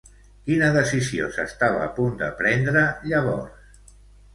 [0.47, 3.97] Quina decisió s'estava a punt de prendre llavors?